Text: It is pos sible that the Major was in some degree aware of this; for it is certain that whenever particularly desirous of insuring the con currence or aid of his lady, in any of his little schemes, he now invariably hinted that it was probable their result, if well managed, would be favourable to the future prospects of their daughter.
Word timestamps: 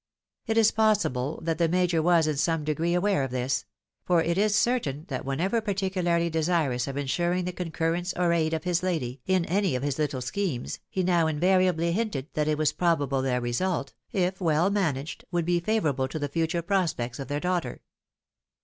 It 0.47 0.57
is 0.57 0.71
pos 0.71 1.03
sible 1.03 1.45
that 1.45 1.59
the 1.59 1.67
Major 1.69 2.01
was 2.01 2.25
in 2.25 2.35
some 2.37 2.63
degree 2.63 2.95
aware 2.95 3.23
of 3.23 3.29
this; 3.29 3.65
for 4.03 4.19
it 4.23 4.35
is 4.35 4.55
certain 4.55 5.05
that 5.09 5.25
whenever 5.25 5.61
particularly 5.61 6.27
desirous 6.27 6.87
of 6.87 6.97
insuring 6.97 7.45
the 7.45 7.51
con 7.51 7.69
currence 7.69 8.11
or 8.19 8.33
aid 8.33 8.55
of 8.55 8.63
his 8.63 8.81
lady, 8.81 9.21
in 9.27 9.45
any 9.45 9.75
of 9.75 9.83
his 9.83 9.99
little 9.99 10.21
schemes, 10.21 10.79
he 10.89 11.03
now 11.03 11.27
invariably 11.27 11.91
hinted 11.91 12.29
that 12.33 12.47
it 12.47 12.57
was 12.57 12.73
probable 12.73 13.21
their 13.21 13.41
result, 13.41 13.93
if 14.11 14.41
well 14.41 14.71
managed, 14.71 15.23
would 15.31 15.45
be 15.45 15.59
favourable 15.59 16.07
to 16.07 16.17
the 16.17 16.27
future 16.27 16.63
prospects 16.63 17.19
of 17.19 17.27
their 17.27 17.39
daughter. 17.39 17.81